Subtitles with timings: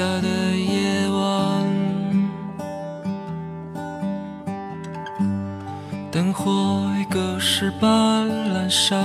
[0.00, 1.62] 下的夜晚，
[6.10, 8.98] 灯火已隔世般阑珊。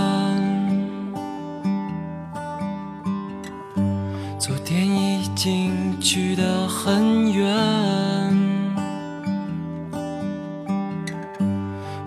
[4.39, 7.53] 昨天已经去得很远，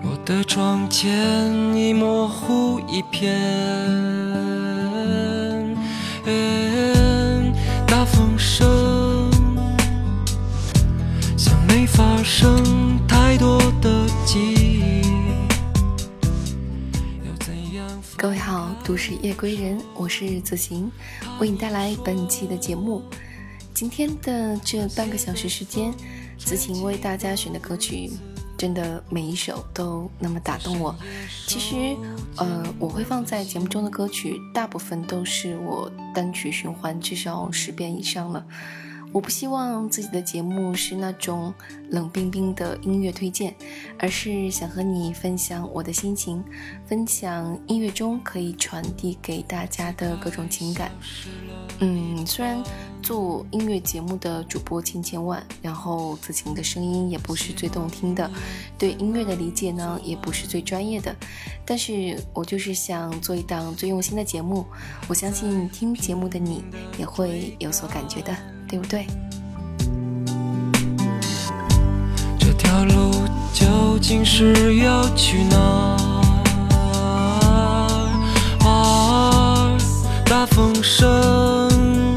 [0.01, 1.07] 我的窗前
[1.75, 3.98] 已模糊一片。
[11.85, 15.03] 发生太多的记忆。
[18.17, 20.91] 各位好，都市夜归人，我是子行，
[21.39, 23.01] 为你带来本期的节目。
[23.73, 25.93] 今天的这半个小时时间，
[26.37, 28.11] 子晴为大家选的歌曲。
[28.57, 30.93] 真的每一首都那么打动我。
[31.47, 31.95] 其实，
[32.35, 38.45] 呃，我会放在节目中的歌曲，大部分都是我单曲循环至少十遍以上了。
[39.11, 41.53] 我不希望自己的节目是那种
[41.89, 43.55] 冷冰冰的音乐推荐，
[43.97, 46.43] 而是想和你分享我的心情，
[46.85, 50.91] 分享音乐中可以传递给大家的各种情感。
[51.79, 52.61] 嗯，虽然
[53.01, 58.29] 做音乐节目的主播千千万，然后子晴的声音也不是最动听的，
[58.77, 61.15] 对音乐的理解呢也不是最专业的，
[61.65, 64.65] 但是我就是想做一档最用心的节目，
[65.07, 66.63] 我相信听节目的你
[66.97, 68.35] 也会有所感觉的。
[68.69, 69.07] 对不对？
[72.37, 75.57] 这条路究竟是要去哪？
[78.63, 79.75] 啊
[80.25, 82.15] 大风声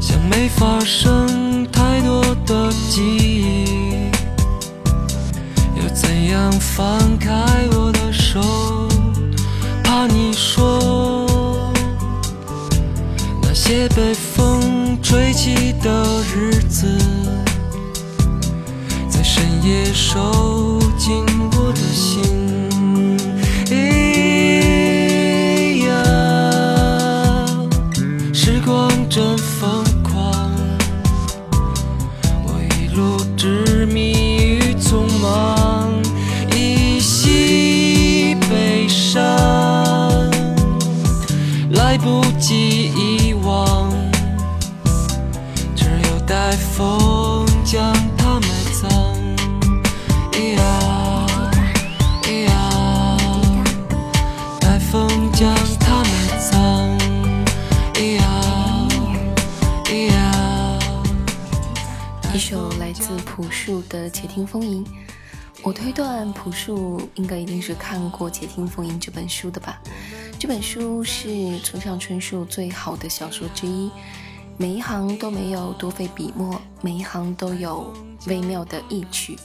[0.00, 4.10] 像没发生太多的记忆，
[5.76, 7.34] 又怎样放开
[7.72, 8.40] 我的手？
[9.82, 11.72] 怕你说
[13.42, 14.53] 那些被风。
[15.14, 16.04] 堆积的
[16.34, 16.88] 日子，
[19.08, 22.20] 在深夜收紧我的心。
[28.32, 30.50] 时光真疯狂，
[32.44, 35.92] 我一路执迷于匆忙，
[36.56, 39.22] 依稀悲伤，
[41.70, 42.63] 来不及
[63.64, 64.84] 树的《且听风吟》，
[65.62, 69.80] 我推断朴树应该一定是看过《且听风吟》这本书的吧？
[70.38, 73.90] 这本书是村上春树最好的小说之一。
[74.58, 77.90] 每一行都没有多费笔墨，每一行都有
[78.26, 79.38] 微妙的意趣。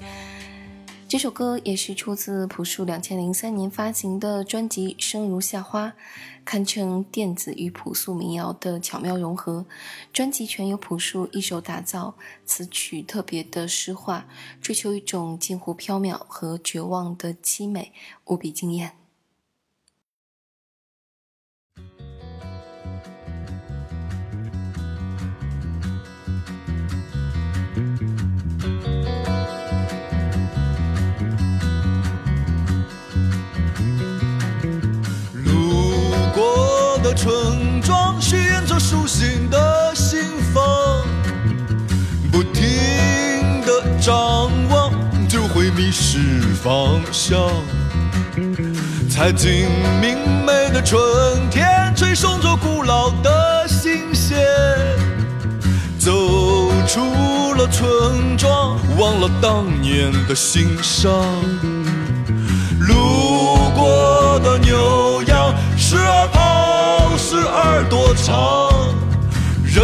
[1.09, 5.87] 这首歌也是出自朴树两千零三年发行的专辑《生如夏花》，
[6.45, 9.65] 堪称电子与朴素民谣的巧妙融合。
[10.13, 12.13] 专辑全由朴树一手打造，
[12.45, 14.27] 词曲特别的诗化，
[14.61, 17.91] 追求一种近乎缥缈和绝望的凄美，
[18.25, 18.98] 无比惊艳。
[37.21, 40.21] 村庄许愿着舒心的心
[40.53, 40.63] 房，
[42.31, 42.63] 不停
[43.65, 44.89] 的张望
[45.27, 47.37] 就会迷失方向。
[49.09, 49.67] 踩进
[49.99, 50.15] 明
[50.45, 50.97] 媚的春
[51.51, 54.39] 天，吹送着古老的新鲜。
[55.99, 61.11] 走出了村庄，忘了当年的心伤。
[62.79, 66.28] 路过的牛羊，时而
[67.29, 68.69] 跑，时而躲藏。
[69.63, 69.83] 人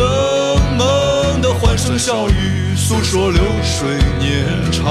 [0.75, 3.87] 们的欢声笑语，诉说流水
[4.19, 4.83] 年长。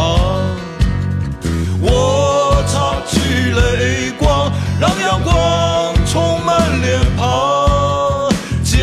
[1.81, 8.79] 我擦去泪光，让阳光充满脸庞，渐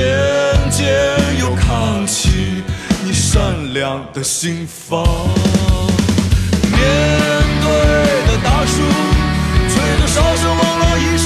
[0.70, 2.64] 渐又扛起
[3.04, 5.06] 你善良的心房。
[6.64, 6.82] 面
[7.62, 7.70] 对
[8.28, 8.82] 的大树。
[9.74, 11.18] 吹着哨声忘了已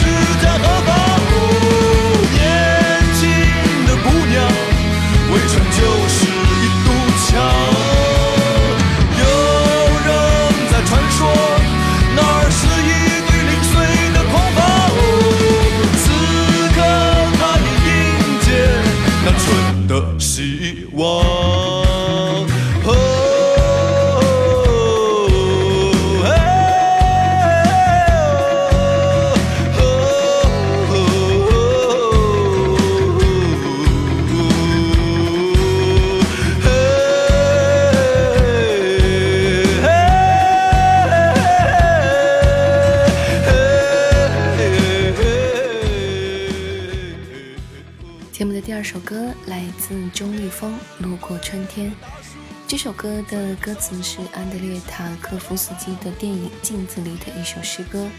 [52.68, 58.10] 这首歌的歌词是安德烈·塔科夫斯基的电影《镜子》里的一首诗歌。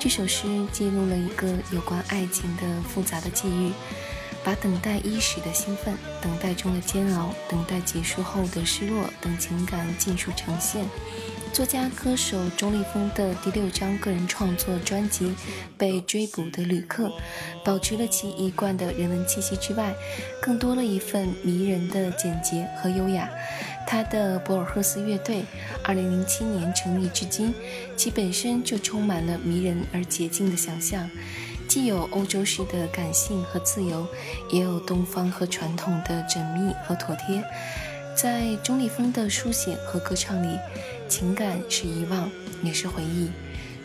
[0.00, 3.72] 这首诗记录了一个有关爱情的复杂的际遇，
[4.42, 10.86] 把等待一时的兴奋、等待中的煎熬、等待结束后的失落等情感尽数呈现。
[11.56, 15.28] 作家歌手钟立风的第六张个人创作专辑
[15.78, 17.08] 《被追捕的旅客》，
[17.64, 19.94] 保持了其一贯的人文气息之外，
[20.42, 23.26] 更多了一份迷人的简洁和优雅。
[23.86, 25.46] 他的博尔赫斯乐队，
[25.82, 27.54] 二零零七年成立至今，
[27.96, 31.10] 其本身就充满了迷人而洁净的想象，
[31.66, 34.06] 既有欧洲式的感性和自由，
[34.50, 37.42] 也有东方和传统的缜密和妥帖。
[38.14, 40.58] 在钟立风的书写和歌唱里。
[41.08, 42.30] 情感是遗忘，
[42.62, 43.28] 也是回忆；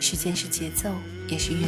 [0.00, 0.90] 时间是节奏，
[1.28, 1.62] 也是韵律。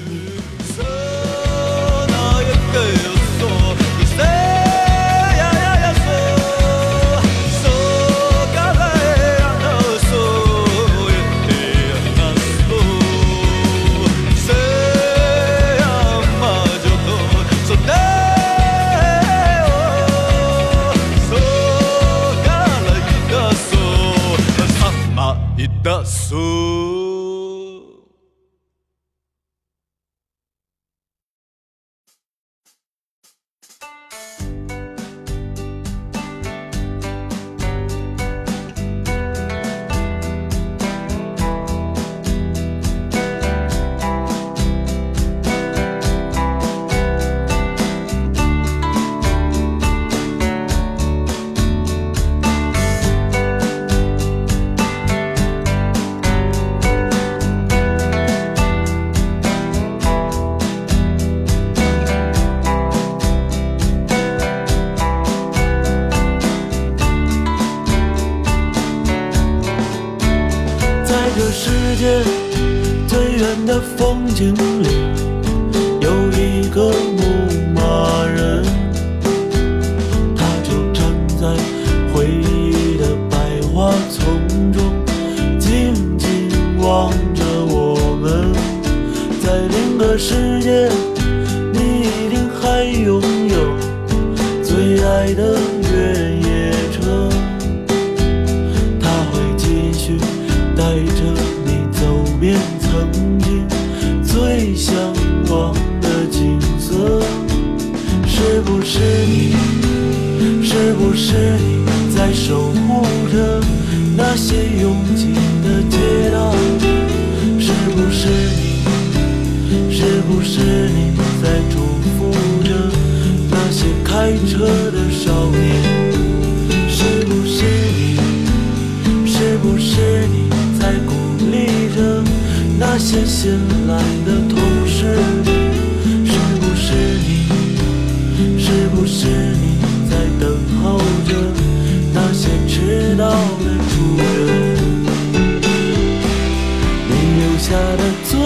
[147.66, 148.36] 下的最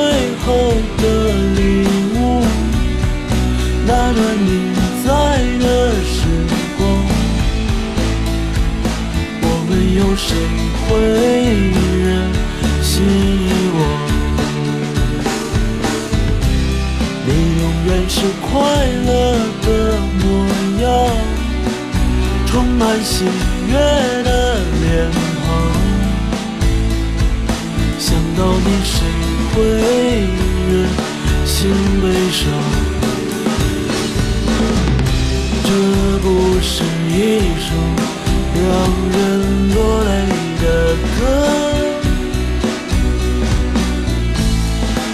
[0.45, 0.47] 后
[0.99, 1.03] 的
[1.57, 1.59] 礼
[2.15, 2.47] 物
[3.85, 4.49] 那段你
[5.05, 5.09] 在
[5.59, 5.65] 的
[6.05, 6.17] 时
[6.79, 6.81] 光
[9.43, 10.29] 我们有谁
[10.85, 10.87] 会
[11.99, 12.07] 认
[12.81, 12.91] 识
[13.75, 13.77] 我
[17.27, 18.15] 你永远是
[18.47, 18.49] 快
[19.09, 19.11] 乐
[19.67, 19.67] 的
[20.21, 20.23] 模
[20.81, 20.87] 样
[22.47, 23.25] 充满喜
[23.67, 23.73] 悦
[24.23, 25.28] 的脸
[28.39, 28.95] 到你谁
[29.53, 29.57] 会
[30.71, 30.73] 忍
[31.45, 31.57] 心
[32.01, 32.41] 悲伤？
[35.65, 35.69] 这
[36.23, 36.27] 不
[36.63, 36.71] 是
[37.11, 37.13] 一
[37.59, 37.69] 首
[38.55, 38.63] 让
[39.13, 39.19] 人
[39.75, 40.11] 落泪
[40.63, 40.65] 的
[41.19, 41.21] 歌，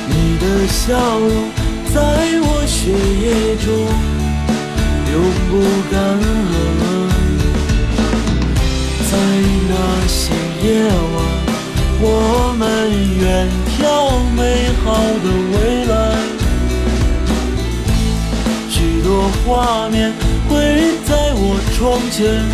[0.07, 0.85] 你的笑
[1.19, 1.25] 容
[1.95, 1.97] 在
[2.43, 2.77] 我血
[3.25, 3.25] 液
[3.65, 3.67] 中
[5.13, 5.15] 永
[5.49, 5.53] 不
[5.91, 5.93] 干
[6.51, 6.53] 涸。
[9.11, 9.13] 在
[9.71, 9.73] 那
[10.07, 10.13] 些
[10.63, 11.17] 夜晚，
[12.03, 12.05] 我。
[12.85, 13.49] 们远
[13.79, 14.93] 眺美好
[15.25, 15.93] 的未来，
[18.69, 20.13] 许多画面
[20.49, 20.53] 会
[21.05, 22.45] 在我窗前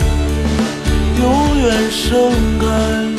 [1.21, 3.10] 永远盛开。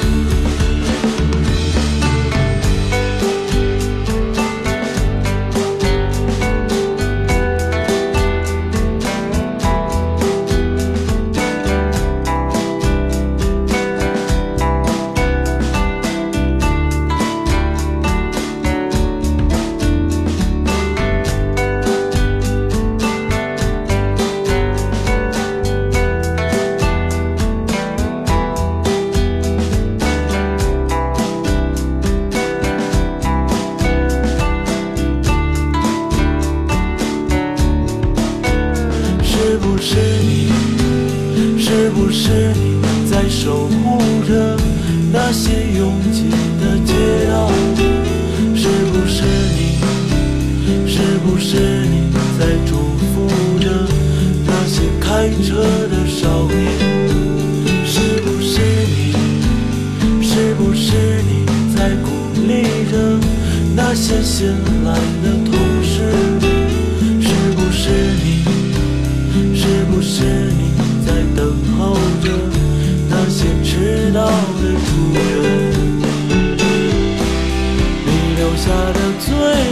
[78.72, 79.28] 你留下的最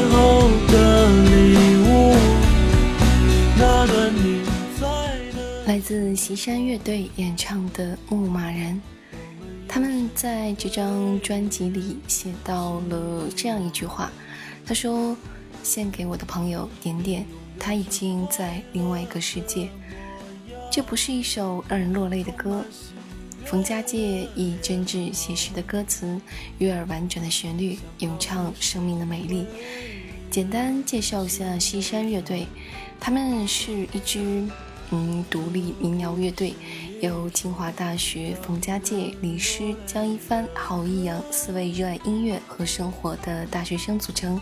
[0.09, 1.31] 后的礼
[1.87, 1.87] 物，
[5.65, 8.75] 来自西山乐队演唱的《牧马人》，
[9.69, 14.11] 他们在这张专辑里写到了这样一句话
[14.67, 15.15] ：“他说，
[15.63, 17.25] 献给我的朋友点点，
[17.57, 19.69] 他已经在另外一个世界。”
[20.69, 22.65] 这不是一首让人落泪的歌。
[23.45, 26.19] 冯家界以真挚写实的歌词，
[26.59, 29.45] 悦耳婉转的旋律，咏唱生命的美丽。
[30.29, 32.45] 简单介绍一下西山乐队，
[32.99, 34.47] 他们是一支
[34.91, 36.53] 嗯独立民谣乐队，
[37.01, 44.39] 由清华大学冯家界、李师、江一帆、郝一阳四位热爱音乐和生活的大学生组成。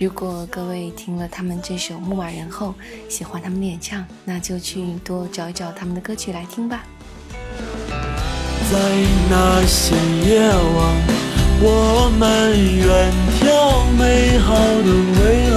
[0.00, 2.74] 如果各位听了他们这首《牧马人》后，
[3.08, 6.84] 喜欢他们的演唱，那就去多找一找他们的歌曲来听吧。
[8.68, 8.74] 在
[9.30, 9.94] 那些
[10.28, 10.76] 夜晚，
[11.60, 12.22] 我们
[12.76, 12.84] 远
[13.38, 13.44] 眺
[13.96, 14.00] 美
[14.40, 14.46] 好
[14.82, 14.88] 的
[15.20, 15.22] 未
[15.54, 15.56] 来，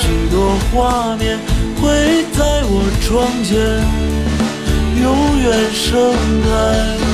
[0.00, 0.34] 许多
[0.72, 1.38] 画面
[1.80, 3.10] 会在我窗
[3.44, 3.50] 前
[5.02, 5.04] 永
[5.38, 5.90] 远盛
[6.44, 7.11] 开。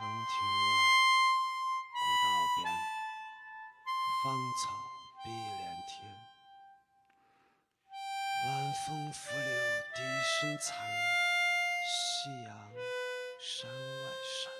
[0.00, 0.24] 长亭外，
[1.92, 2.26] 古道
[2.56, 2.72] 边，
[4.24, 4.72] 芳草
[5.22, 5.92] 碧连天。
[8.46, 9.60] 晚风拂柳
[9.94, 10.68] 笛声残，
[11.84, 12.50] 夕阳
[13.38, 14.59] 山外山。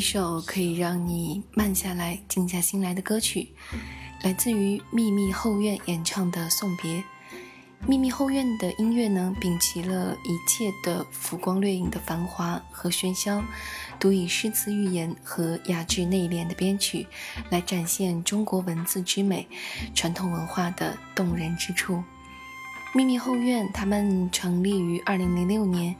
[0.00, 3.52] 一首可以让你慢下来、静下心来的歌曲，
[4.22, 7.00] 来自于秘密后院演唱的《送别》。
[7.86, 13.44] 秘密后院的音乐呢，摒弃了一切的浮光掠影的繁华和喧嚣，
[13.98, 17.06] 独以诗词寓言和雅致内敛的编曲，
[17.50, 19.46] 来展现中国文字之美、
[19.94, 22.02] 传统文化的动人之处。
[22.92, 25.94] 秘密后院，他们成立于二零零六年，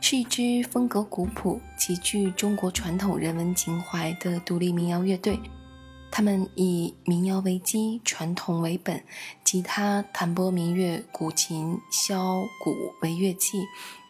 [0.00, 5.38] 是一支风格古朴、极具中国传统人文情怀的独立民谣乐队。
[6.10, 9.04] 他们以民谣为基，传统为本，
[9.44, 13.62] 吉他、弹拨民乐、古琴、箫鼓为乐器，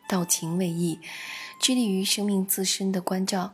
[0.09, 0.99] 道琴为艺，
[1.61, 3.53] 致力于生命自身的关照。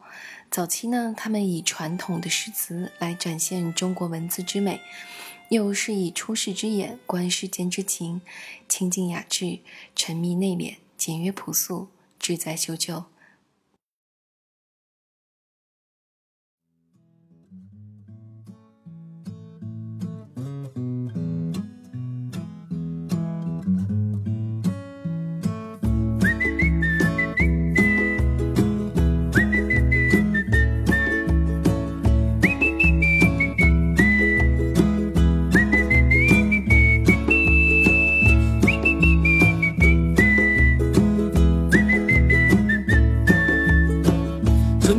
[0.53, 4.81] 早期呢，他们以传统的诗词来展现中国文字之美。
[5.51, 8.21] 又是以出世之眼观世间之情，
[8.69, 9.61] 清静雅致，
[9.97, 13.05] 沉迷内敛，简约朴素，志在修旧。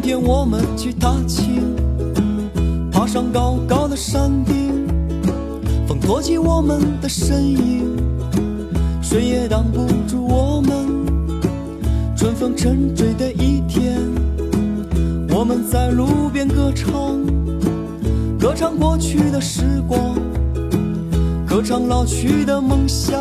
[0.10, 1.62] 天我们去踏青，
[2.92, 4.88] 爬上高高的山顶，
[5.88, 7.96] 风托起我们的身影，
[9.04, 11.06] 谁也挡不住我们。
[12.18, 14.00] 春风沉醉的一天，
[15.30, 16.92] 我们在路边歌唱，
[18.40, 20.16] 歌唱过去的时光，
[21.48, 23.16] 歌唱老去的梦想。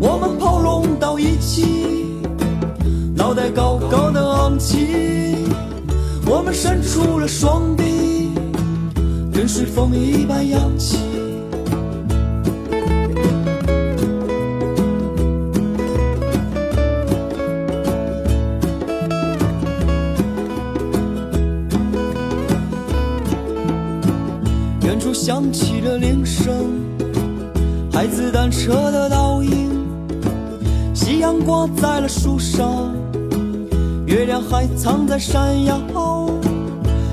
[0.00, 1.97] 我们包容到一起。
[3.18, 5.44] 脑袋高高的昂起，
[6.24, 8.30] 我们伸出了双臂，
[9.32, 10.98] 跟随风一般扬起。
[24.82, 26.54] 远处响起了铃声，
[27.92, 29.68] 孩子单车的倒影。
[30.94, 32.94] 夕阳挂在了树上，
[34.08, 35.78] 月亮还藏在山腰。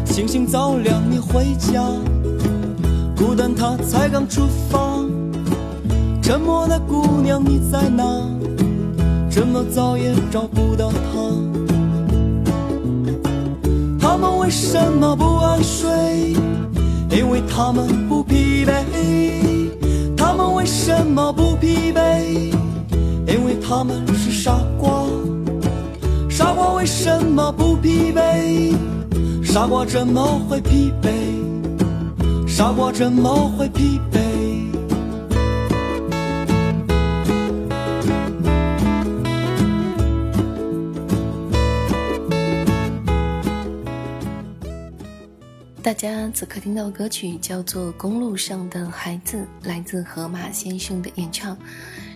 [0.05, 1.84] 星星照亮你回家，
[3.17, 5.03] 孤单他才刚出发，
[6.21, 8.05] 沉默的姑娘你在哪？
[9.29, 11.19] 这么早也找不到他？
[13.99, 16.34] 他们为什么不安睡？
[17.12, 18.71] 因为他们不疲惫。
[20.15, 22.53] 他们为什么不疲惫？
[23.27, 25.03] 因为他们是傻瓜。
[26.86, 28.78] 为什么不疲惫？
[29.43, 32.48] 傻瓜怎么会疲惫？
[32.48, 34.69] 傻瓜怎么会疲惫？
[45.82, 51.58] 大家此刻听到的歌曲叫做《公路上的孩子》，来自河马先生的演唱。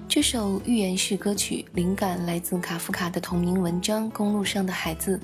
[0.09, 5.15] 这首寓言式歌曲灵感来自卡夫卡的同名文章《公路上的孩子》，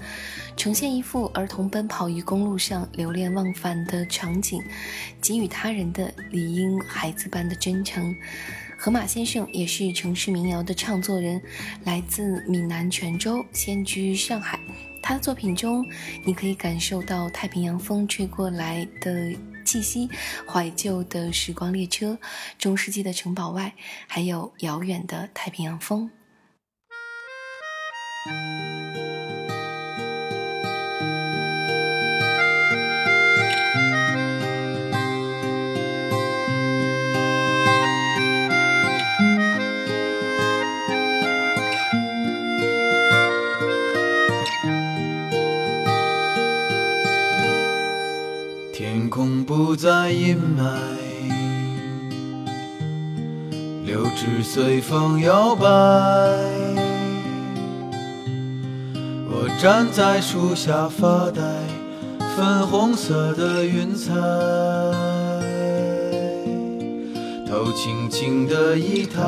[0.56, 4.62] 呈现一幅儿童奔跑于公路上流连忘返的场景，
[5.20, 8.16] 给予他人的理应孩子般的真诚。
[8.78, 11.42] 河马先生也是城市民谣的唱作人，
[11.84, 14.60] 来自闽南泉州，现居上海。
[15.02, 15.84] 他的作品中，
[16.24, 19.34] 你可以感受到太平洋风吹过来的
[19.66, 20.10] 气息，
[20.48, 22.20] 怀旧的时光列车，
[22.58, 23.74] 中世纪的城堡外，
[24.08, 26.12] 还有遥远的太平洋风。
[49.86, 50.64] 在阴霾，
[53.86, 55.68] 柳枝随风摇摆。
[59.30, 61.44] 我站在树下发呆，
[62.36, 64.12] 粉红色的云彩，
[67.48, 69.22] 头轻轻的一抬，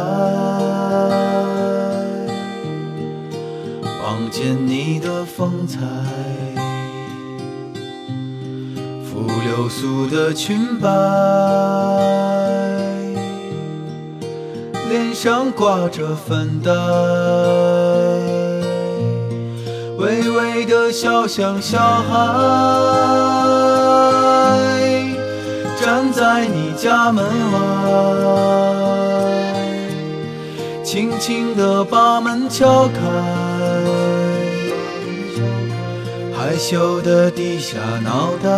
[4.02, 5.78] 望见你的风采。
[9.58, 10.88] 流苏的裙摆，
[14.88, 16.72] 脸上挂着粉黛，
[19.98, 22.14] 微微的笑像小孩，
[25.82, 27.60] 站在你家门外，
[30.84, 33.00] 轻轻地把门敲开。
[36.58, 38.50] 羞的低下脑袋，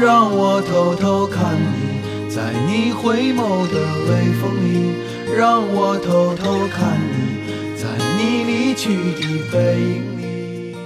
[0.00, 3.74] 让我偷偷看你，在你回眸的
[4.06, 4.94] 微风里，
[5.36, 9.22] 让我偷偷看你，在你离去的
[9.52, 10.76] 背影里。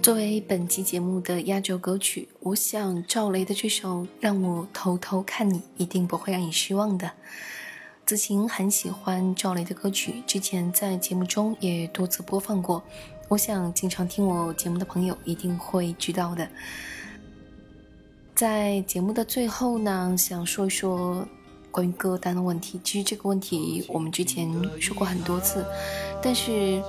[0.00, 7.10] 作为本期节目的压轴歌曲，我想赵雷的这首《让我偷偷看你》一定不会让你失望的。
[8.08, 12.82] 子晴很喜欢赵雷的歌曲，之前在节目中也多次播放过。
[13.28, 16.48] 我想经常听我节目的朋友一定会知道的。
[18.34, 21.28] 在节目的最后呢，想说一说
[21.70, 22.80] 关于歌单的问题。
[22.82, 25.62] 其实这个问题我们之前说过很多次，
[26.22, 26.82] 但是，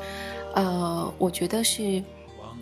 [0.55, 2.01] 呃，我觉得是。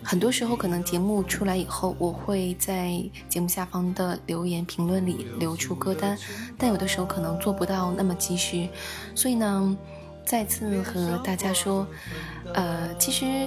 [0.08, 6.16] 很多时候，可能节目出来以后，我会在节目下方的留言评论里留出歌单，
[6.56, 8.66] 但有的时候可能做不到那么及时，
[9.14, 9.76] 所以呢，
[10.24, 11.86] 再次和大家说，
[12.54, 13.46] 呃，其实。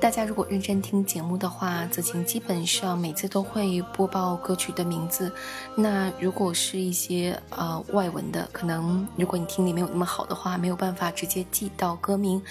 [0.00, 5.30] 大家如果认真听节目的话，子晴基本上每次都会播报歌曲的名字。
[5.76, 12.42] 那如果是一些呃外文的，可能如果你听力没有那么好的话，没有办法直接记到歌名，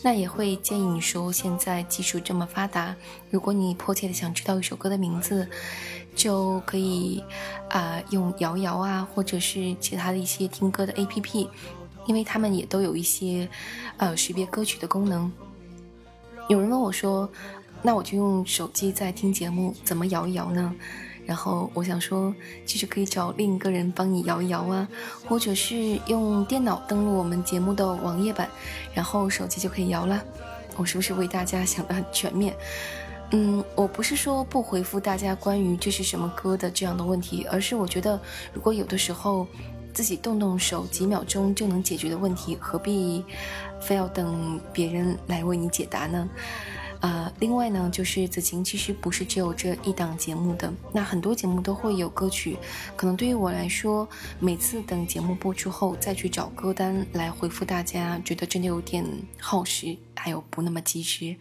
[0.00, 2.96] 那也会建议你说，现在技术这么发达，
[3.30, 5.46] 如果你迫切的想知道一首歌的名字，
[6.16, 7.22] 就可以
[7.68, 11.48] 啊用摇摇啊，或者是其他的一些听歌的 APP，
[12.06, 13.46] 因为他们也都有一些
[13.98, 15.30] 呃识别歌曲的功能。
[16.48, 17.28] 有人问我说
[17.80, 20.74] ：“那我就用手机在听节目，怎么摇一摇呢？”
[21.26, 22.34] 然后我想说，
[22.66, 24.86] 其实可以找另一个人帮你摇一摇啊，
[25.26, 28.46] 或者是用电脑登录我们节目的网页版，
[28.92, 30.22] 然后手机就可以摇了。
[30.76, 32.54] 我是不是为大家想的很全面？
[33.30, 38.20] 嗯，我不是说不回复大家关于这是什么歌的这样的问题，而是我觉得，
[38.52, 39.46] 如果有的时候
[39.94, 43.24] 自己动动手，几秒钟就能解决的问题，何必？
[43.84, 46.28] 非要等别人来为你解答呢？
[47.00, 52.56] 呃，另外呢，就是子晴其实不是只有这一档节目的，那很多节目都会有歌曲。
[52.96, 54.08] 可能对于我来说，
[54.40, 59.04] 每次等节目播出后再去找歌单来回复大家，觉得真的有点
[59.38, 61.36] 耗时，还有不那么及时。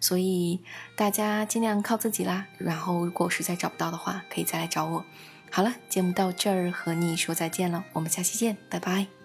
[0.00, 0.58] 所以
[0.96, 2.46] 大家尽量靠自己啦。
[2.58, 5.04] 然后如果实在找不到的话，可以再来找我。
[5.52, 9.17] 好了，节目到这儿和你说再见了，我们下期见，拜拜。